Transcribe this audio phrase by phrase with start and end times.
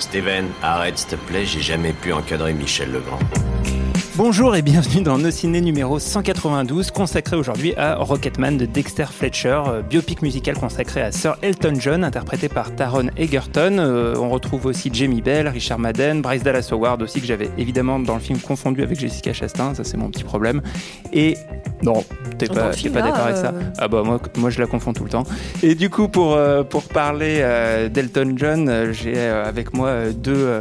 [0.00, 3.20] Steven, arrête s'il te plaît, j'ai jamais pu encadrer Michel Legrand.
[4.16, 9.62] Bonjour et bienvenue dans nos ciné numéro 192 consacré aujourd'hui à Rocketman de Dexter Fletcher,
[9.68, 13.78] euh, biopic musical consacré à Sir Elton John interprété par Taron Egerton.
[13.78, 18.00] Euh, on retrouve aussi Jamie Bell, Richard Madden, Bryce Dallas Howard aussi que j'avais évidemment
[18.00, 20.60] dans le film confondu avec Jessica Chastain, ça c'est mon petit problème.
[21.12, 21.36] Et
[21.82, 22.04] non,
[22.36, 24.92] t'es pas, film, pas d'accord avec ça euh, Ah bah moi, moi je la confonds
[24.92, 25.24] tout le temps.
[25.62, 30.60] Et du coup pour, euh, pour parler euh, d'Elton John, j'ai avec moi deux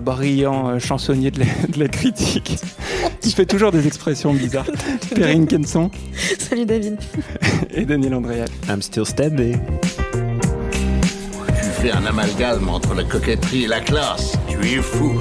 [0.00, 2.58] brillants chansonniers de la, de la critique.
[3.24, 4.70] Il fait toujours des expressions bizarres.
[5.14, 5.90] Perrine Kenson
[6.38, 6.96] Salut David.
[7.70, 8.48] et Daniel Andréal.
[8.68, 9.58] I'm still standing.
[10.12, 14.38] Tu fais un amalgame entre la coquetterie et la classe.
[14.48, 15.20] Tu es fou.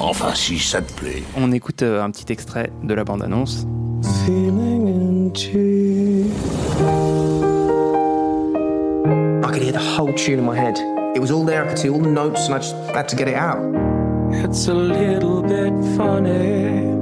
[0.00, 1.22] Enfin, si ça te plaît.
[1.36, 3.66] On écoute un petit extrait de la bande-annonce.
[4.06, 4.10] I
[9.50, 10.78] could hear the whole tune in my head.
[11.16, 13.16] It was all there, I could see all the notes, and I just had to
[13.16, 13.56] get it out.
[14.30, 16.92] It's a little bit funny.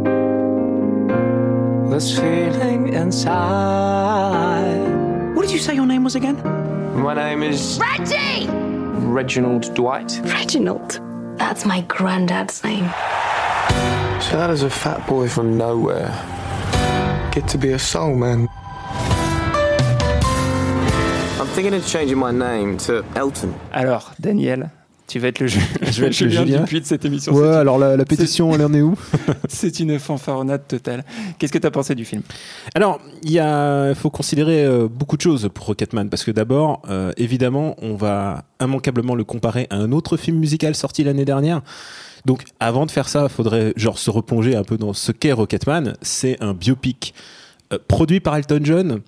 [1.90, 4.86] This feeling inside.
[5.34, 6.40] What did you say your name was again?
[7.02, 8.46] My name is Reggie!
[8.48, 10.20] Reginald Dwight.
[10.22, 11.00] Reginald.
[11.36, 12.84] That's my granddad's name.
[14.20, 16.12] So how does a fat boy from nowhere
[17.32, 18.48] get to be a soul man?
[21.40, 23.50] I'm thinking of changing my name to Elton.
[23.72, 24.70] Alors, Daniel,
[25.06, 26.60] tu vas être le, ju- Je vais être le Julien.
[26.60, 27.32] Dupuis de cette émission.
[27.32, 28.94] Ouais, C'est- alors la, la pétition, elle en est où?
[29.48, 31.04] C'est une fanfaronnade totale.
[31.38, 32.22] Qu'est-ce que tu as pensé du film?
[32.74, 36.30] Alors, il y a- il faut considérer euh, beaucoup de choses pour Rocketman, parce que
[36.30, 41.24] d'abord, euh, évidemment, on va immanquablement le comparer à un autre film musical sorti l'année
[41.24, 41.62] dernière.
[42.24, 45.32] Donc, avant de faire ça, il faudrait genre se replonger un peu dans ce qu'est
[45.32, 45.94] Rocketman.
[46.02, 47.14] C'est un biopic
[47.72, 49.00] euh, produit par Elton John,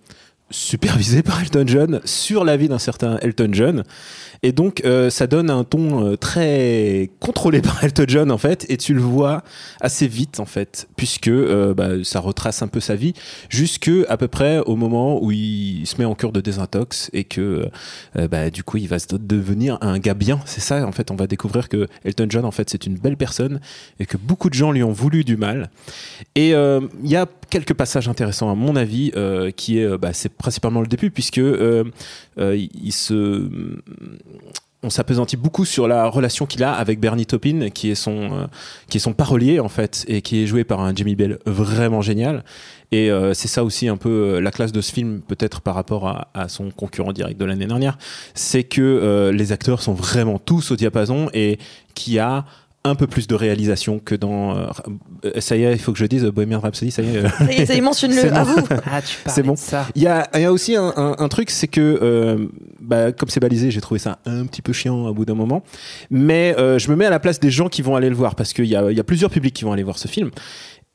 [0.50, 3.84] supervisé par Elton John, sur la vie d'un certain Elton John.
[4.42, 8.66] Et donc, euh, ça donne un ton euh, très contrôlé par Elton John, en fait,
[8.68, 9.42] et tu le vois
[9.80, 13.14] assez vite, en fait, puisque euh, bah, ça retrace un peu sa vie,
[13.48, 17.24] jusque à peu près au moment où il se met en cure de désintox, et
[17.24, 17.68] que,
[18.14, 20.40] bah, du coup, il va devenir un gars bien.
[20.44, 23.16] C'est ça, en fait, on va découvrir que Elton John, en fait, c'est une belle
[23.16, 23.60] personne,
[23.98, 25.70] et que beaucoup de gens lui ont voulu du mal.
[26.34, 30.12] Et il y a quelques passages intéressants, à mon avis, euh, qui est, euh, bah,
[30.12, 31.84] c'est principalement le début, puisque euh,
[32.36, 33.48] il se
[34.86, 38.50] on s'apesantit beaucoup sur la relation qu'il a avec Bernie Taupin, qui est son
[38.90, 42.02] qui est son parolier en fait, et qui est joué par un Jamie Bell vraiment
[42.02, 42.44] génial.
[42.92, 46.28] Et c'est ça aussi un peu la classe de ce film, peut-être par rapport à,
[46.34, 47.96] à son concurrent direct de l'année dernière,
[48.34, 51.58] c'est que les acteurs sont vraiment tous au diapason et
[51.94, 52.44] qu'il y a
[52.86, 54.66] un peu plus de réalisation que dans euh,
[55.38, 57.44] ça y est il faut que je dise Bohemian Rhapsody ça y est euh, Ça
[57.52, 58.52] y est, ça y est, mentionne-le, à bon.
[58.52, 58.66] vous.
[58.90, 59.54] Ah, tu C'est bon.
[59.54, 59.86] de ça.
[59.94, 62.46] il y a, il y a aussi un, un- un truc, c'est que, euh,
[62.80, 65.62] bah, comme c'est balisé, j'ai trouvé ça un petit peu chiant au bout d'un moment.
[66.10, 68.34] Mais euh, je me mets à la place des gens qui vont aller le voir,
[68.34, 70.30] parce qu'il y a, il y a plusieurs publics qui vont aller voir ce film.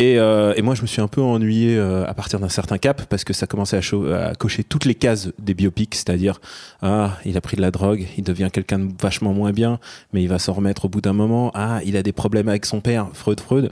[0.01, 2.77] Et, euh, et moi, je me suis un peu ennuyé euh, à partir d'un certain
[2.77, 6.39] cap, parce que ça commençait à, cocher toutes les cases des biopics, c'est-à-dire,
[6.81, 9.77] ah, il a pris de la drogue, il devient quelqu'un de vachement moins bien,
[10.13, 11.51] mais il va s'en remettre au bout d'un moment.
[11.53, 13.71] Ah, il a des problèmes avec son père, Freud, Freud.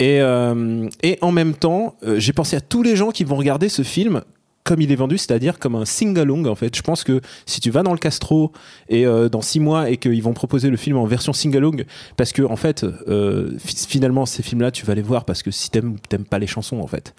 [0.00, 0.88] Et, euh,
[1.20, 4.22] en même temps, j'ai pensé à tous les gens qui vont regarder ce film
[4.62, 6.76] comme il est vendu, c'est-à-dire comme un sing-along en fait.
[6.76, 8.52] Je pense que si tu vas dans le Castro
[8.88, 11.84] et euh, dans six mois et qu'ils vont proposer le film en version sing-along,
[12.16, 15.50] parce que en fait, euh, fi- finalement ces films-là, tu vas les voir parce que
[15.50, 17.14] si t'aimes t'aimes pas les chansons en fait.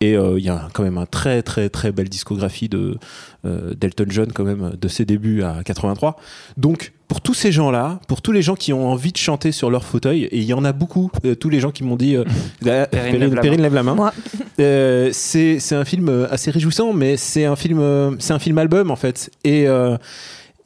[0.00, 2.98] Et euh, il y a quand même un très très très belle discographie de
[3.44, 6.16] euh, d'Elton John quand même de ses débuts à 83.
[6.56, 9.70] Donc pour tous ces gens-là, pour tous les gens qui ont envie de chanter sur
[9.70, 12.16] leur fauteuil, et il y en a beaucoup, euh, tous les gens qui m'ont dit,
[12.16, 12.24] euh,
[13.18, 13.94] lève la lève la main.
[13.94, 14.12] Moi.
[14.58, 18.58] Euh, c'est un film euh, assez réjouissant, mais c'est un film euh, c'est un film
[18.58, 19.66] album en fait, et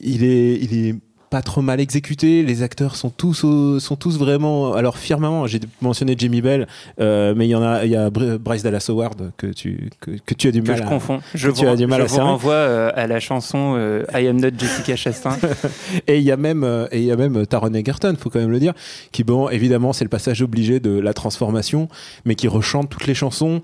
[0.00, 0.94] il est il est
[1.30, 2.42] pas trop mal exécuté.
[2.42, 5.46] Les acteurs sont tous au- sont tous vraiment alors firmament.
[5.46, 6.66] J'ai mentionné Jamie Bell,
[7.00, 9.90] euh, mais il y en a il y a Br- Bryce Dallas Howard que tu
[10.00, 11.20] que, que tu as du Que mal je à confonds.
[11.34, 12.30] Je que vous, tu as du mal je à vous cerner.
[12.30, 15.38] renvoie euh, à la chanson euh, I Am Not Jessica Chastain.
[16.08, 18.40] Et il y a même euh, et il y a même Taron Egerton, faut quand
[18.40, 18.74] même le dire,
[19.12, 21.88] qui bon évidemment c'est le passage obligé de la transformation,
[22.24, 23.62] mais qui rechante toutes les chansons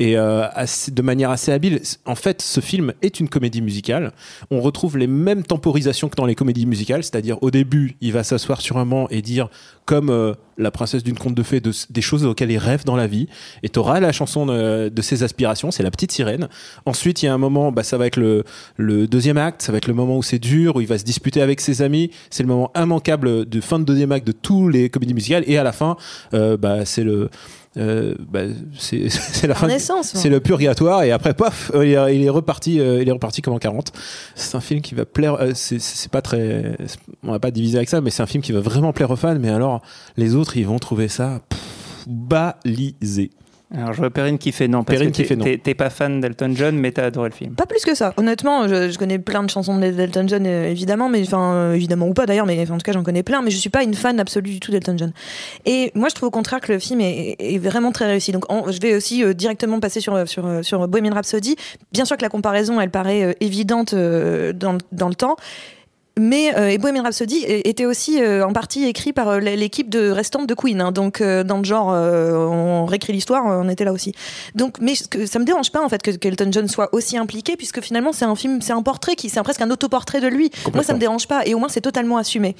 [0.00, 1.80] et assez- de manière assez habile.
[2.06, 4.12] En fait, ce film est une comédie musicale.
[4.52, 8.22] On retrouve les mêmes temporisations que dans les comédies musicales, c'est-à-dire au début, il va
[8.24, 9.48] s'asseoir sur un banc et dire
[9.84, 12.96] comme euh, la princesse d'une conte de fées de- des choses auxquelles il rêve dans
[12.96, 13.26] la vie.
[13.62, 16.48] Et tu auras la chanson de, ses aspirations, c'est la petite sirène.
[16.84, 18.44] Ensuite, il y a un moment, bah, ça va être le,
[18.76, 21.04] le deuxième acte, ça va être le moment où c'est dur, où il va se
[21.04, 22.10] disputer avec ses amis.
[22.28, 25.44] C'est le moment immanquable de fin de deuxième acte de tous les comédies musicales.
[25.46, 25.96] Et à la fin,
[26.34, 27.30] euh, bah, c'est le
[27.76, 28.40] euh, bah,
[28.78, 28.96] c'est
[29.46, 29.54] la La
[30.18, 33.12] C'est le purgatoire et après, paf, euh, il est, il est reparti, euh, il est
[33.12, 33.92] reparti comme en 40.
[34.34, 35.34] C'est un film qui va plaire.
[35.34, 36.76] euh, c'est- pas très,
[37.22, 39.16] on va pas diviser avec ça, mais c'est un film qui va vraiment plaire aux
[39.16, 39.38] fans.
[39.38, 39.82] Mais alors,
[40.16, 43.30] les autres, ils vont trouver ça pff, balisé.
[43.74, 44.82] Alors je vois Perrine qui fait non.
[44.82, 45.44] Parce Perrine que qui t'es- fait non.
[45.44, 47.54] t'es- pas fan d'Elton John, mais t'as adoré le film.
[47.54, 48.14] Pas plus que ça.
[48.16, 52.08] Honnêtement, je, je connais plein de chansons d'Elton John, euh, évidemment, mais enfin, euh, évidemment
[52.08, 53.82] ou pas d'ailleurs, mais enfin, en tout cas, j'en connais plein, mais je suis pas
[53.82, 55.12] une fan absolue du tout d'Elton John.
[55.66, 58.32] Et moi, je trouve au contraire que le film est, est vraiment très réussi.
[58.32, 61.56] Donc, en- je vais aussi euh, directement passer sur, sur, sur Bohemian Rhapsody.
[61.92, 65.36] Bien sûr que la comparaison, elle paraît euh, évidente euh, dans, dans le temps.
[66.18, 70.10] Mais euh, et Bohemian Rhapsody était aussi euh, en partie écrit par euh, l'équipe de
[70.10, 70.80] restante de Queen.
[70.80, 70.92] hein.
[70.92, 74.12] donc euh, dans le genre, on réécrit l'histoire, on était là aussi.
[74.54, 77.56] Donc, mais que, ça me dérange pas en fait que qu'Elton John soit aussi impliqué,
[77.56, 80.50] puisque finalement c'est un film, c'est un portrait qui, c'est presque un autoportrait de lui.
[80.74, 82.56] Moi, ça me dérange pas, et au moins c'est totalement assumé.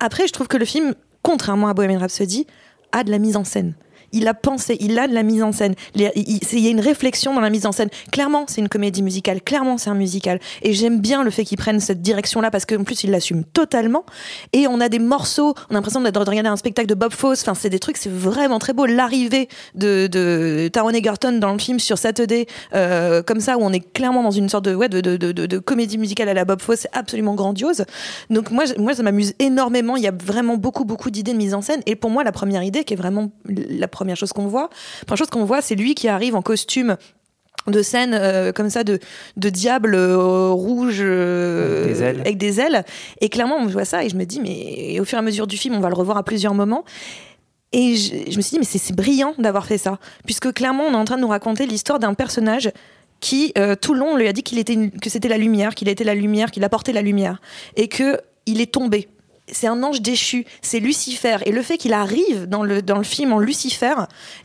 [0.00, 2.46] Après, je trouve que le film, contrairement à Bohemian Rhapsody,
[2.92, 3.74] a de la mise en scène.
[4.12, 5.74] Il a pensé, il a de la mise en scène.
[5.94, 7.88] Il y a, il- il une réflexion dans la mise en scène.
[8.12, 9.42] Clairement, c'est une comédie musicale.
[9.42, 10.40] Clairement, c'est un musical.
[10.62, 14.04] Et j'aime bien le fait qu'ils prennent cette direction-là parce qu'en plus, ils l'assument totalement.
[14.52, 15.54] Et on a des morceaux.
[15.70, 17.42] On a l'impression de regarder un spectacle de Bob Fosse.
[17.42, 18.86] Enfin, c'est des trucs, c'est vraiment très beau.
[18.86, 23.72] L'arrivée de, de Taron Egerton dans le film sur Saturday, euh, comme ça, où on
[23.72, 27.84] est clairement dans une sorte de, comédie musicale à la Bob Fosse, c'est absolument grandiose.
[28.30, 29.96] Donc moi, moi ça m'amuse énormément.
[29.96, 31.80] Il y a vraiment beaucoup, beaucoup d'idées de mise en scène.
[31.86, 35.04] Et pour moi, la première idée, qui est vraiment la première chose qu'on voit, la
[35.06, 36.96] première chose qu'on voit, c'est lui qui arrive en costume
[37.66, 38.98] de scène euh, comme ça de,
[39.36, 42.20] de diable euh, rouge euh, Avec des ailes.
[42.20, 42.84] avec des ailes.
[43.20, 45.46] Et clairement, on voit ça et je me dis, mais au fur et à mesure
[45.46, 46.84] du film, on va le revoir à plusieurs moments.
[47.72, 49.98] Et je, je me suis dit, mais c'est brillant d'avoir fait ça.
[50.24, 52.70] Puisque clairement, on est en train de nous raconter l'histoire d'un personnage
[53.20, 53.52] qui,
[53.82, 55.88] tout le long, on lui a dit qu'il était une- que c'était la lumière, qu'il
[55.88, 57.40] était la lumière, qu'il apportait la lumière.
[57.76, 59.08] Et que il est tombé.
[59.52, 61.36] C'est un ange déchu, c'est Lucifer.
[61.46, 63.94] Et le fait qu'il arrive dans le, dans le film en Lucifer,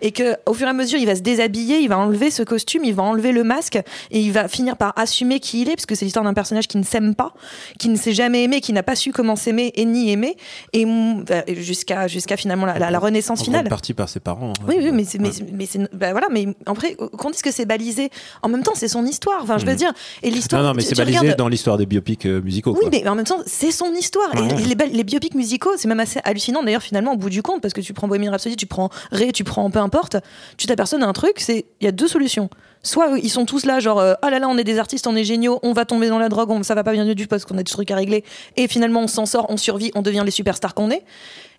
[0.01, 2.43] et que au fur et à mesure, il va se déshabiller, il va enlever ce
[2.43, 5.75] costume, il va enlever le masque, et il va finir par assumer qui il est,
[5.75, 7.33] parce que c'est l'histoire d'un personnage qui ne s'aime pas,
[7.79, 10.35] qui ne s'est jamais aimé, qui n'a pas su comment s'aimer et ni aimer,
[10.73, 13.67] et mm, bah, jusqu'à jusqu'à finalement la, la- la renaissance En finale.
[13.69, 14.51] partie par ses parents.
[14.59, 14.65] hein.
[14.67, 17.65] Oui, oui, mais c'est, mais, mais c'est, bah voilà, mais après, qu'on dise que c'est
[17.65, 18.09] balisé,
[18.41, 19.39] en même temps, c'est son histoire.
[19.41, 19.77] Enfin, je veux Mhm.
[19.77, 20.61] dire, et l'histoire.
[20.61, 22.71] Non, non, mais c'est balisé regardes- dans l'histoire des biopics euh, musicaux.
[22.73, 22.89] Oui, quoi.
[22.91, 24.33] mais en même temps, c'est son histoire.
[24.35, 24.61] Ouais.
[24.61, 27.73] Et les biopics musicaux, c'est même assez hallucinant d'ailleurs, finalement, au bout du compte, parce
[27.73, 30.17] que tu prends Bohemian Rhapsody, tu prends Ray, tu prends peu importe,
[30.57, 32.49] tu t'aperçois d'un truc, c'est il y a deux solutions.
[32.83, 35.23] Soit ils sont tous là, genre, ah là là, on est des artistes, on est
[35.23, 37.45] géniaux, on va tomber dans la drogue, on, ça va pas bien du tout parce
[37.45, 38.23] qu'on a des trucs à régler,
[38.55, 41.03] et finalement on s'en sort, on survit, on devient les superstars qu'on est,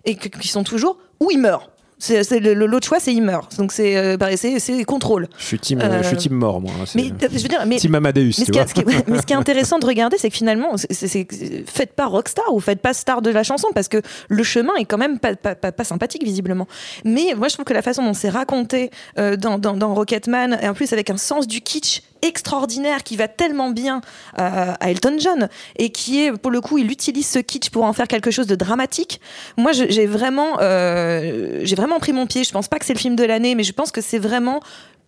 [0.05, 1.69] et qui sont toujours, ou ils meurent.
[1.97, 3.47] C'est, l'autre choix, c'est ils meurent.
[3.57, 5.27] Donc c'est, euh, bah, c'est, c'est contrôle.
[5.37, 6.71] Je suis team, Euh, je suis team mort, moi.
[6.79, 8.61] hein, c'est- Mais euh, je veux dire, mais team Amadeus, mais tu ce, qui vois.
[8.63, 11.65] est, ce qui est- mais ce qui est intéressant de regarder, c'est que finalement, c'est-
[11.67, 14.85] faites pas rockstar ou faites pas star de la chanson parce que le chemin est
[14.85, 16.67] quand même pas, pas, pas- pas sympathique visiblement.
[17.05, 20.59] Mais moi, je trouve que la façon dont c'est raconté euh, dans, dans, dans Rocketman,
[20.61, 24.01] et en plus avec un sens du kitsch extraordinaire qui va tellement bien
[24.39, 27.83] euh, à Elton John et qui est pour le coup il utilise ce kitsch pour
[27.83, 29.21] en faire quelque chose de dramatique
[29.57, 32.99] moi j'ai vraiment euh, j'ai vraiment pris mon pied je pense pas que c'est le
[32.99, 34.59] film de l'année mais je pense que c'est vraiment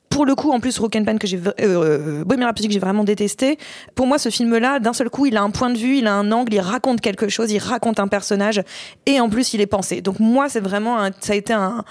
[0.09, 3.57] pour le coup, en plus, Rock'n'Pan que j'ai, euh, Bohemian Rhapsody que j'ai vraiment détesté.
[3.93, 6.13] Pour moi, ce film-là, d'un seul coup, il a un point de vue, il a
[6.13, 8.63] un angle, il raconte quelque chose, il raconte un personnage,
[9.05, 9.99] et en plus, il est pensé.
[9.99, 11.83] Donc moi, c'est vraiment, un- ça a été un-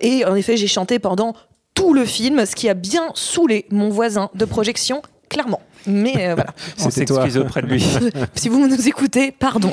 [0.00, 1.34] et en effet, j'ai chanté pendant
[1.74, 5.60] tout le film, ce qui a bien saoulé mon voisin de projection, clairement.
[5.86, 6.54] Mais euh, voilà.
[6.84, 7.84] On s'excuse auprès de lui.
[8.34, 9.72] si vous nous écoutez, pardon.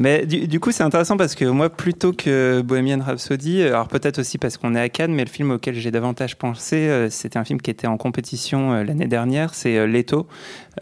[0.00, 4.18] Mais du, du coup, c'est intéressant parce que moi, plutôt que Bohemian Rhapsody, alors peut-être
[4.18, 7.38] aussi parce qu'on est à Cannes, mais le film auquel j'ai davantage pensé, euh, c'était
[7.38, 10.26] un film qui était en compétition euh, l'année dernière, c'est euh, Leto.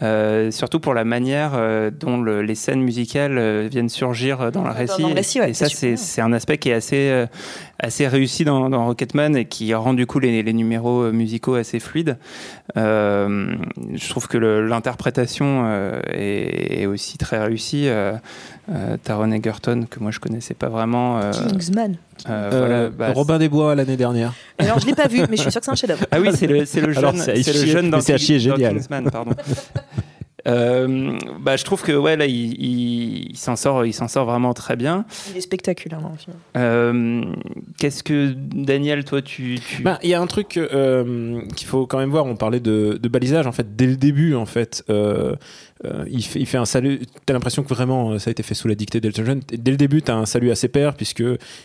[0.03, 4.63] Euh, surtout pour la manière euh, dont le- les scènes musicales euh, viennent surgir dans
[4.63, 5.01] le récit.
[5.01, 5.65] dans le récit, ouais, et ça,
[5.97, 7.25] c'est un aspect qui est assez,
[7.79, 11.79] assez réussi dans, dans Rocketman et qui rend du coup les, les numéros musicaux assez
[11.79, 12.17] fluides.
[12.75, 15.67] Je trouve que l'interprétation
[16.11, 17.89] est, est aussi très réussie.
[19.03, 21.19] Taron Egerton, que moi je connaissais pas vraiment.
[21.49, 21.95] Kingsman.
[22.27, 24.33] Euh, Euh, voilà, bah, Robin des Bois l'année dernière.
[24.57, 26.05] Alors je l'ai pas vu, mais je suis sûr que c'est un chef-d'œuvre.
[26.11, 28.17] Ah oui, c'est le, c'est le jeune, c'est le chier, jeune mais dans, c'est à
[28.17, 28.73] chier dans génial.
[28.75, 29.31] Kingsman, pardon.
[30.47, 34.25] Euh, bah, je trouve que ouais là il, il- il s'en sort il s'en sort
[34.25, 35.03] vraiment très bien.
[35.31, 36.35] Il est spectaculaire dans le film.
[36.55, 37.23] Euh,
[37.77, 41.85] Qu'est-ce que Daniel toi tu, tu- Ben, il y a un truc euh, qu'il faut
[41.87, 42.25] quand même voir.
[42.25, 44.85] On parlait de, de balisage en fait dès le début en fait.
[45.85, 47.01] Euh, euh, il, fait, un salut.
[47.25, 49.41] T'as l'impression que vraiment euh, ça a été fait sous la dictée d'Elton John.
[49.51, 51.23] Dès le début, t'as un salut à ses pairs puisque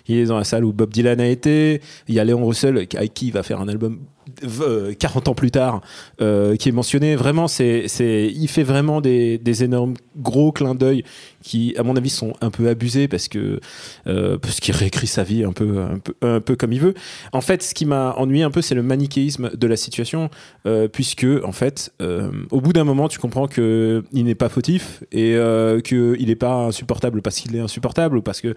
[0.08, 1.80] il est dans la salle où Bob Dylan a été.
[2.08, 4.00] Il y a Léon Russell avec qui il va faire un album
[4.42, 5.80] euh, 40 ans plus tard
[6.20, 7.16] euh, qui est mentionné.
[7.16, 11.04] Vraiment, c'est, il fait vraiment des, des énormes gros clins d'œil
[11.44, 13.60] qui, à mon avis, sont un peu abusés parce que
[14.06, 16.94] euh, qu'il réécrit sa vie un peu, comme il veut.
[17.32, 20.30] En fait, ce qui m'a ennuyé un peu, c'est le manichéisme de la situation,
[20.66, 24.48] euh, puisque en fait, euh, au bout d'un moment, tu comprends que il n'est pas
[24.48, 28.54] fautif et euh, que il n'est pas insupportable parce qu'il est insupportable ou parce que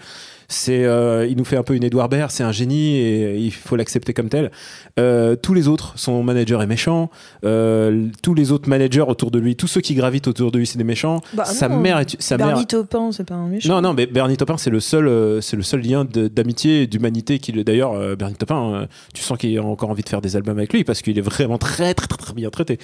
[0.47, 3.51] c'est, euh, il nous fait un peu une Edouard Baird, c'est un génie et il
[3.51, 4.51] faut l'accepter comme tel.
[4.99, 7.09] Euh, tous les autres, son manager est méchant.
[7.43, 10.65] euh, tous les autres managers autour de lui, tous ceux qui gravitent autour de lui,
[10.67, 11.21] c'est des méchants.
[11.33, 12.47] Bah sa non, mère est, sa mère.
[12.47, 13.69] Bernie Taupin, c'est pas un méchant.
[13.75, 16.87] Non, non, mais Bernie Taupin, c'est le seul, euh, c'est le seul lien d'amitié et
[16.87, 17.63] d'humanité qu'il.
[17.63, 20.57] D'ailleurs, euh, Bernie Taupin, euh, tu sens qu'il a encore envie de faire des albums
[20.57, 22.77] avec lui parce qu'il est vraiment très, très, très, très bien traité.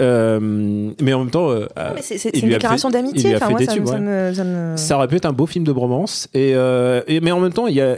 [0.00, 1.66] Euh, mais en même temps, euh,
[2.00, 3.36] c'est une déclaration d'amitié.
[3.36, 6.28] Enfin, ça, me- ça aurait pu être un beau film de bromance.
[6.34, 7.96] Et, euh, et- mais en même temps, il y a.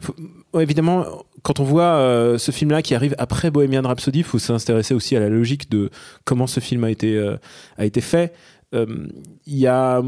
[0.00, 0.14] faut-
[0.60, 1.04] évidemment,
[1.42, 5.14] quand on voit euh, ce film-là qui arrive après Bohemian Rhapsody, il faut s'intéresser aussi
[5.16, 5.90] à la logique de
[6.24, 7.36] comment ce film a été, euh,
[7.78, 8.32] a été fait.
[8.74, 8.86] Euh,
[9.46, 10.02] y a.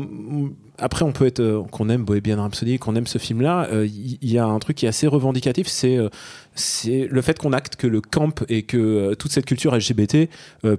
[0.81, 1.39] Après, on peut être.
[1.41, 4.77] euh, qu'on aime Bohemian Rhapsody, qu'on aime ce film-là, euh, il y, a un truc
[4.77, 5.97] qui est assez revendicatif, c'est.
[5.97, 6.09] euh,
[6.57, 10.29] c'est le fait qu'on acte que le camp et que toute cette culture LGBT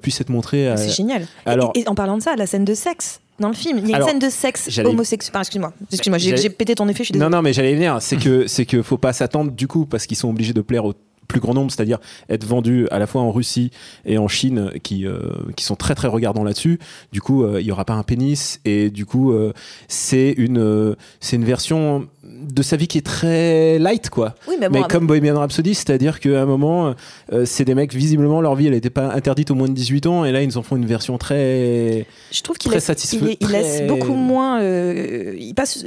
[0.01, 1.21] puisse être montrée à, C'est génial.
[1.21, 3.89] Et- alors- et, en parlant de ça, la scène de sexe dans le film, il
[3.89, 5.31] y a Alors, une scène de sexe homosexuel.
[5.33, 7.29] Enfin, excuse-moi, excuse-moi, j'ai pété ton effet, je suis désolée.
[7.29, 7.97] Non, non, mais j'allais venir.
[8.01, 10.85] C'est que c'est que faut pas s'attendre du coup parce qu'ils sont obligés de plaire
[10.85, 10.93] au
[11.29, 13.71] plus grand nombre, c'est-à-dire être vendus à la fois en Russie
[14.05, 15.19] et en Chine, qui euh,
[15.55, 16.79] qui sont très très regardants là-dessus.
[17.13, 19.53] Du coup, euh, il y aura pas un pénis et du coup, euh,
[19.87, 24.35] c'est une euh, c'est une version de sa vie qui est très light quoi.
[24.47, 26.93] Oui, mais bon, comme Bohemian Rhapsody, c'est-à-dire qu'à un moment,
[27.31, 30.07] euh, c'est des mecs visiblement leur vie, elle n'était pas interdite aux moins de 18
[30.07, 33.87] ans et là ils en font une version très je trouve qu'il très laisse, il,
[33.87, 34.61] beaucoup moins.
[34.61, 35.85] euh, il passe.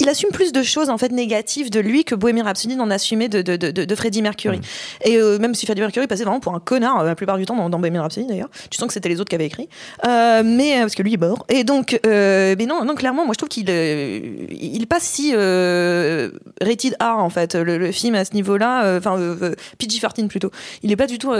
[0.00, 3.28] Il assume plus de choses en fait négatives de lui que Bohemian Rhapsody n'en assumait
[3.28, 4.58] de, de, de, de Freddie Mercury.
[4.58, 4.62] Mm.
[5.08, 7.46] Et euh, même si Freddie Mercury passait vraiment pour un connard euh, la plupart du
[7.46, 9.68] temps dans, dans Bohemian Rhapsody d'ailleurs, tu sens que c'était les autres qui avaient écrit,
[10.06, 11.44] Euh, mais parce que lui est mort.
[11.48, 17.18] Et donc, mais non, non, clairement, moi je trouve qu'il il passe si rated R
[17.18, 20.50] en fait le, le film à ce niveau-là, enfin euh, PG-13 plutôt.
[20.82, 21.32] Il est pas du tout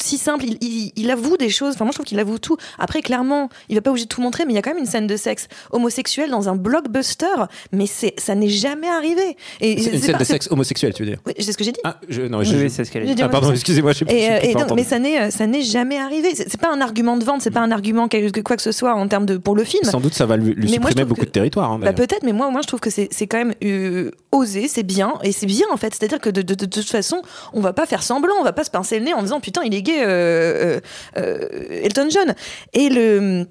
[0.00, 0.44] si simple.
[0.44, 1.74] Il, il- il avoue des choses.
[1.74, 2.56] Enfin, moi je trouve qu'il avoue tout.
[2.78, 4.78] Après, clairement, il va pas obligé de tout montrer, mais il y a quand même
[4.78, 6.56] une scène de sexe homosexuel dans un
[6.92, 7.26] blockbuster.
[7.72, 9.36] Mais ça n'est jamais arrivé.
[9.60, 11.64] Et C'est une scène pas- de sexe homosexuel, tu veux dire Oui, c'est ce que
[11.64, 11.80] j'ai dit.
[11.84, 13.22] Ah, je, non, Oui, je, oui, c'est ce qu'elle a dit.
[13.22, 16.34] Ah, pardon, excusez-moi, euh, mais ça n'est, ça n'est jamais arrivé.
[16.34, 18.94] C'est pas un argument de vente, c'est pas un argument quelque- quoi que ce soit
[18.94, 19.84] en termes de pour le film.
[19.84, 21.72] Sans doute, ça va lui, supprimer beaucoup que- de territoire.
[21.72, 24.82] hein, Bah, peut-être, mais moi, moi, je trouve que c'est quand même euh, osé, c'est
[24.82, 25.94] bien, et c'est bien en fait.
[25.94, 27.22] C'est-à-dire que de, de- de toute façon,
[27.52, 29.62] on va pas faire semblant, on va pas se pincer le nez en disant putain,
[29.64, 30.80] il est gay, euh, euh,
[31.18, 32.34] euh, Elton John.
[32.72, 33.46] Et le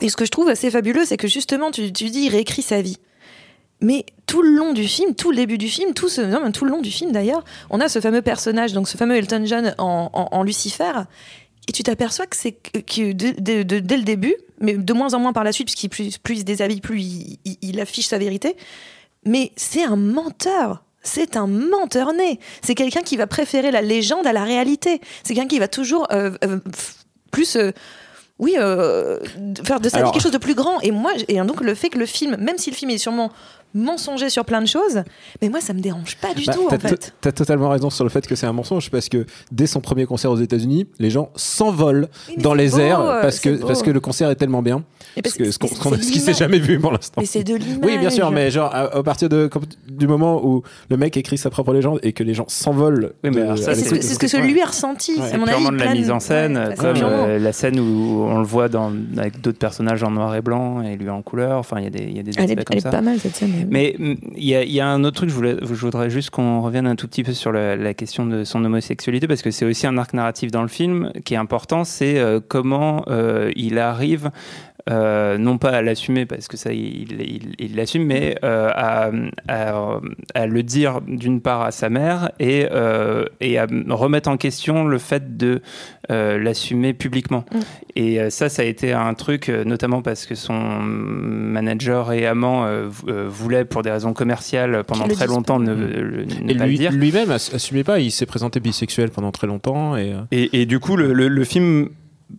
[0.00, 2.82] et ce que je trouve assez fabuleux, c'est que justement, tu, dis, il réécrit sa
[2.82, 2.98] vie.
[3.80, 6.64] Mais tout le long du film, tout le début du film, tout, ce, non, tout
[6.64, 9.74] le long du film d'ailleurs, on a ce fameux personnage, donc ce fameux Elton John
[9.78, 10.92] en, Lucifer,
[11.68, 15.44] et tu t'aperçois que c'est que dès le début, mais de moins en moins par
[15.44, 17.00] la suite, puisqu'il plus, se déshabille, plus
[17.62, 18.56] il, affiche sa vérité.
[19.24, 20.84] Mais c'est un menteur.
[21.02, 22.40] C'est un menteur né.
[22.62, 25.00] C'est quelqu'un qui va préférer la légende à la réalité.
[25.22, 26.58] C'est quelqu'un qui va toujours euh, euh,
[27.30, 27.56] plus.
[27.56, 27.72] euh,
[28.38, 29.18] oui, euh,
[29.64, 30.80] faire de ça Alors- quelque chose de plus grand.
[30.82, 33.32] Et moi, et donc le fait que le film, même si le film est sûrement
[33.74, 35.02] mensonger sur plein de choses.
[35.42, 36.96] Mais moi, ça me dérange pas du Bah, tout, t'as en fait.
[36.96, 39.80] to- T'as totalement raison sur le fait que c'est un mensonge parce que dès son
[39.80, 42.08] premier concert aux États-Unis, les gens s'envolent
[42.38, 43.66] dans les beau, airs euh, parce que beau.
[43.66, 44.82] parce que le concert est tellement bien.
[45.16, 47.20] Et Parce parce que ce qu'on- qui s'est jamais vu pour l'instant.
[47.20, 47.78] Mais c'est de l'image.
[47.82, 49.48] Oui, bien sûr, mais genre à, à partir de
[49.88, 53.12] du moment où le mec écrit sa propre légende et que les gens s'envolent.
[53.24, 54.44] Oui, C'est ce que, de c'est ce ce que truc.
[54.52, 55.12] lui a ressenti.
[55.18, 55.28] Ouais.
[55.30, 55.52] C'est mon avis.
[55.56, 58.68] purement de la mise en scène, ouais, comme euh, la scène où on le voit
[58.68, 61.58] dans, avec d'autres personnages en noir et blanc et lui en couleur.
[61.58, 62.90] Enfin, il y a des, il y a des Elle est, comme elle est ça.
[62.90, 63.57] pas mal cette scène.
[63.68, 66.96] Mais mm, il y, a- un autre truc, je, je voudrais juste qu'on revienne un
[66.96, 69.98] tout petit peu sur la, la question de son homosexualité, parce que c'est aussi un
[69.98, 74.30] arc narratif dans le film qui est important, c'est euh, comment euh, il arrive,
[74.90, 79.10] euh, non pas à l'assumer, parce que ça, il l'assume, mais euh, à,
[79.48, 80.00] à-
[80.34, 84.84] à le dire d'une part à sa mère et, euh, et à remettre en question
[84.84, 85.60] le fait de
[86.10, 87.44] euh, l'assumer publiquement.
[87.52, 87.58] Mm.
[87.96, 92.66] Et euh, ça, ça a été un truc, notamment parce que son manager et amant
[92.88, 95.80] vou- voulait, pour des raisons commerciales, pendant très longtemps, ne, Mm.
[95.80, 96.92] le- ne Et pas lui- le dire.
[96.92, 100.14] lui-même ass- assumait pas, il s'est présenté bisexuel pendant très longtemps et.
[100.30, 101.88] Et, et du coup, le, le- le film,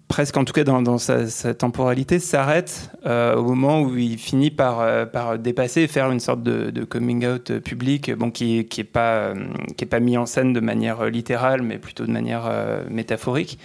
[0.07, 4.81] presque en tout cas dans, sa, temporalité, s'arrête euh, au moment où il finit par,
[4.81, 8.83] euh, par dépasser et faire une sorte de, coming out public, bon, qui n'est qui
[8.83, 9.35] pas, euh,
[9.77, 12.51] qui est pas mis en scène de manière littérale, mais plutôt de manière
[12.89, 13.59] métaphorique.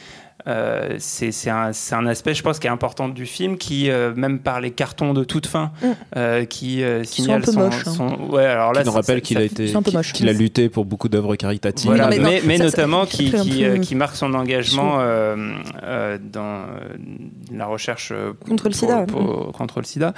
[0.47, 4.61] Euh, c'est un, aspect, je pense, qui est important du film, qui, euh, même par
[4.61, 5.87] les cartons de toute fin, Mm.
[6.17, 7.93] euh, qui euh, Qui sont un peu son, moches, hein.
[7.97, 9.73] son- Ouais, alors là, qui nous rappelle qu'il a été,
[10.13, 11.87] qu'il- lutté pour beaucoup d'œuvres caritatives.
[11.87, 13.33] voilà, Non, mais mais, non, mais ça- notamment qui,
[13.65, 15.35] euh, marque son engagement euh,
[15.83, 16.65] euh, dans
[17.51, 18.13] la recherche
[18.47, 19.07] Contre le sida, ouais.
[19.07, 20.13] pour- contre le sida.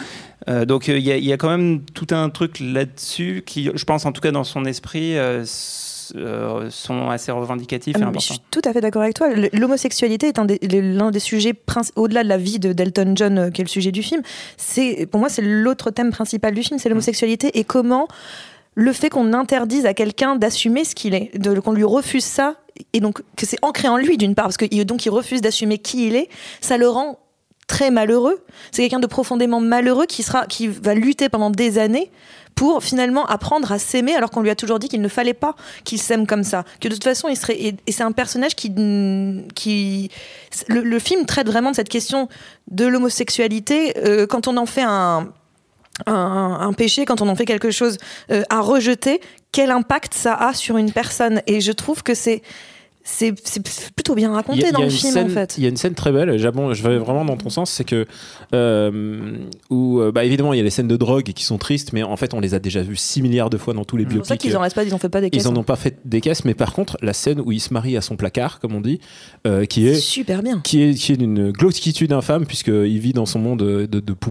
[0.49, 3.45] Euh, donc euh, il y, a- il y a quand même tout un truc là-dessus
[3.47, 5.17] qui, je pense en tout cas dans son esprit,
[6.15, 8.21] euh, sont assez revendicatifs Ah, et importants.
[8.21, 9.29] je suis tout à fait d'accord avec toi.
[9.53, 11.55] L'homosexualité est un des- l'un des sujets
[11.97, 14.23] au-delà de la vie de d'Elton John, euh, qui est le sujet du film.
[14.57, 18.07] C'est pour moi c'est l'autre thème principal du film, c'est l'homosexualité et comment
[18.75, 21.31] le fait qu'on interdise à quelqu'un d'assumer ce qu'il est,
[21.63, 22.57] qu'on lui refuse ça
[22.93, 25.79] et donc que c'est ancré en lui d'une part parce que donc il refuse d'assumer
[25.79, 26.29] qui il est,
[26.61, 27.19] ça le rend
[27.67, 28.43] très malheureux.
[28.73, 32.11] C'est quelqu'un de profondément malheureux qui sera qui va lutter pendant des années
[32.55, 35.55] pour finalement apprendre à s'aimer alors qu'on lui a toujours dit qu'il ne fallait pas
[35.85, 38.73] qu'il s'aime comme ça que de toute façon il serait et, c'est un personnage qui
[39.55, 40.11] qui
[40.69, 42.29] le, film traite vraiment de cette question
[42.71, 45.29] de l'homosexualité euh, quand on en fait un
[46.05, 47.97] un, un péché, quand on en fait quelque chose
[48.31, 49.21] euh, à rejeter,
[49.51, 51.41] quel impact ça a sur une personne?
[51.47, 52.43] Et je trouve que c'est
[53.09, 53.63] c'est c'est
[53.95, 55.55] plutôt bien raconté a dans le film scène- en fait.
[55.59, 57.85] Il y a une scène très belle, j'abon- je vais vraiment dans ton sens, c'est
[57.85, 58.05] que
[58.55, 59.39] euh,
[59.71, 62.03] où euh, bah évidemment il y a les scènes de drogue qui sont tristes, mais
[62.03, 64.17] en fait on les a déjà vues 6 milliards de fois dans tous les C'est
[64.17, 64.41] pour ça biopics.
[64.51, 65.45] qu'ils en restent pas, ils en fait pas des caisses.
[65.45, 65.57] Ils en hein.
[65.59, 68.01] ont pas fait des caisses, mais par contre la scène où il se marie à
[68.01, 69.01] son placard, comme on dit,
[69.47, 70.61] euh, qui est super bien.
[70.65, 73.89] qui est, qui est d'une glauquitude infâme puisqu'il vit dans son monde de,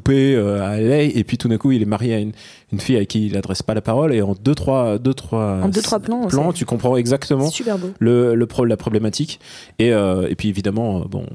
[0.09, 2.31] euh, à LA et puis tout d'un coup il est marié à une,
[2.73, 5.59] une fille avec qui il adresse pas la parole et en deux trois deux trois
[5.63, 7.91] En deux, trois plans, c'est- tu comprends exactement C'est super beau.
[7.99, 9.39] le, le la problématique.
[9.79, 11.25] Et, euh, et puis évidemment euh, bon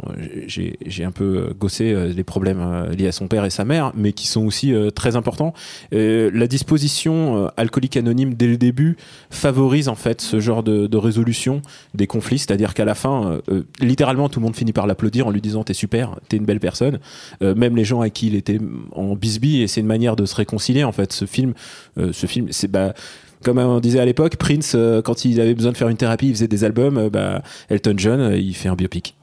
[0.46, 4.12] j'ai un peu euh, gossé les problèmes liés à son père et sa mère mais
[4.12, 5.52] qui sont aussi très importants.
[5.92, 8.96] La disposition alcoolique anonyme dès le début
[9.30, 11.62] favorise en fait ce genre de, résolution
[11.94, 12.38] des conflits.
[12.38, 13.40] C'est-à-dire qu'à la fin
[13.80, 16.60] littéralement tout le monde finit par l'applaudir en lui disant t'es super t'es une belle
[16.60, 16.98] personne.
[17.40, 18.58] Même les gens à qui il était
[18.92, 21.12] en bisbille et c'est une manière de se réconcilier en fait.
[21.12, 21.54] Ce film
[21.96, 22.94] ce film c'est bah
[23.42, 26.28] comme on disait à l'époque, Prince, euh, quand il avait besoin de faire une thérapie,
[26.28, 26.98] il faisait des albums.
[26.98, 29.14] euh, bah, Elton John, euh, il fait un biopic.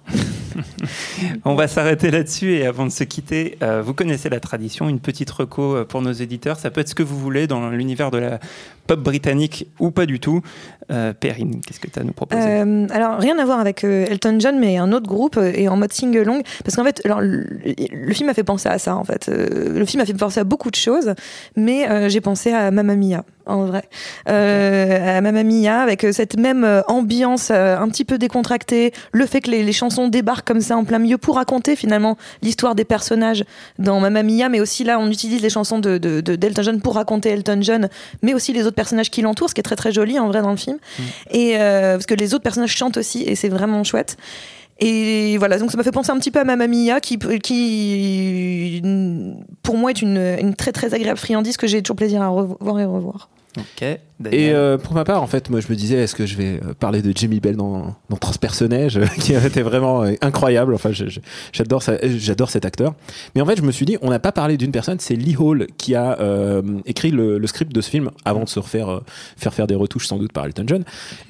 [1.45, 4.99] On va s'arrêter là-dessus et avant de se quitter, euh, vous connaissez la tradition, une
[4.99, 6.57] petite reco euh, pour nos éditeurs.
[6.57, 8.39] Ça peut être ce que vous voulez dans l'univers de la
[8.87, 10.41] pop britannique ou pas du tout.
[10.91, 12.41] Euh, Perrine, qu'est-ce que tu as à nous proposer?
[12.41, 15.91] Euh, alors rien à voir avec Elton John, mais un autre groupe et en mode
[15.91, 17.45] single long, parce qu'en fait, alors, le,
[17.91, 19.27] le film a fait penser à ça en fait.
[19.29, 21.13] Le film a fait penser à beaucoup de choses,
[21.55, 23.83] mais j'ai pensé à Mamma Mia en vrai,
[24.29, 29.41] euh, à Mamma Mia avec cette même ambiance euh, un petit peu décontractée, le fait
[29.41, 32.85] que les, les chansons débarquent comme ça en plein milieu pour raconter finalement l'histoire des
[32.85, 33.43] personnages
[33.79, 36.79] dans Mamma Mia, mais aussi là on utilise les chansons de de- de- d'Elton John
[36.81, 37.89] pour raconter Elton John,
[38.21, 40.41] mais aussi les autres personnages qui l'entourent, ce qui est très très joli en vrai
[40.43, 40.77] dans le film.
[41.31, 44.17] Et euh, parce que les autres personnages chantent aussi et c'est vraiment chouette.
[44.79, 48.81] Et voilà, donc ça m'a fait penser un petit peu à Mamma Mia, qui, qui
[49.63, 52.79] pour moi est une, une très très agréable friandise que j'ai toujours plaisir à revoir
[52.79, 53.29] et revoir.
[54.31, 56.59] Et euh, pour ma part, en fait, moi, je me disais, est-ce que je vais
[56.63, 60.73] euh, parler de Jamie Bell dans, dans Transpersonnage, qui était vraiment euh, incroyable.
[60.73, 62.95] Enfin, j'adore cet acteur.
[63.35, 65.35] Mais en fait, je me suis dit, on n'a pas parlé d'une personne, c'est Lee
[65.37, 68.89] Hall qui a euh, écrit le, le script de ce film avant de se refaire
[68.89, 68.99] euh,
[69.37, 70.83] faire faire des retouches sans doute par Elton John.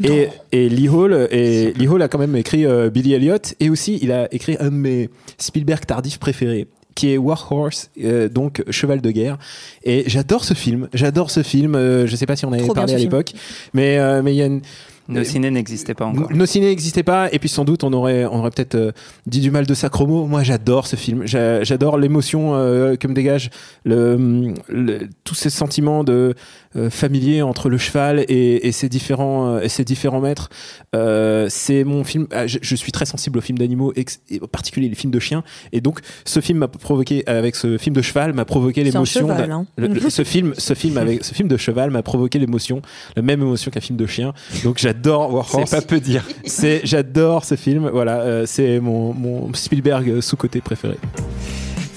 [0.03, 3.99] Et, et Lee Hall, et Lee Hall a quand même écrit Billy Elliot et aussi
[4.01, 8.63] il a écrit un de mes Spielberg tardifs préférés qui est War Horse, euh, donc
[8.71, 9.37] cheval de guerre.
[9.83, 10.89] Et j'adore ce film.
[10.93, 11.75] J'adore ce film.
[11.75, 13.09] Euh, je sais pas si on avait Trop parlé à film.
[13.11, 13.33] l'époque,
[13.73, 14.61] mais euh, mais il y a une
[15.09, 16.29] Nos ciné n'existait pas encore.
[16.33, 18.91] nos ciné n'existaient pas et puis sans doute on aurait on aurait peut-être euh,
[19.25, 20.25] dit du mal de Sacromo.
[20.25, 21.21] Moi j'adore ce film.
[21.25, 23.49] J'a- J'adore l'émotion euh, que me dégage
[23.85, 26.33] le, le- tous ces sentiments de
[26.77, 30.49] euh, familiers entre le cheval et, et ses différents euh, et ses différents maîtres.
[30.95, 32.27] Euh, c'est mon film.
[32.31, 35.11] ah, je, je suis très sensible aux films d'animaux ex- et en particulier les films
[35.11, 38.83] de chiens et donc ce film m'a provoqué avec ce film de cheval m'a provoqué
[38.83, 39.29] l'émotion.
[39.29, 39.65] hein.
[39.77, 42.81] le- le- ce film ce film avec ce film de cheval m'a provoqué l'émotion
[43.15, 44.33] la même émotion qu'un film de chien.
[44.63, 46.23] Donc j'adore War C'est pas peu dire.
[46.45, 47.89] C'est, j'adore ce film.
[47.91, 50.95] Voilà, euh, c'est mon, mon Spielberg sous-côté préféré.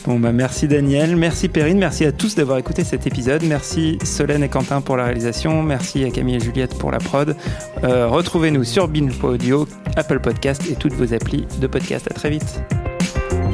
[0.06, 4.42] Bon bah merci Daniel, merci Perrine, merci à tous d'avoir écouté cet épisode, merci Solène
[4.42, 7.36] et Quentin pour la réalisation, merci à Camille et Juliette pour la prod.
[7.84, 12.08] Euh, retrouvez-nous sur Binge.audio, Apple Podcast et toutes vos applis de podcast.
[12.10, 12.62] À très vite.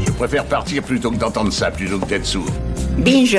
[0.06, 2.46] Je préfère partir plutôt que d'entendre ça, plutôt que d'être sourd.
[2.96, 3.38] Binge.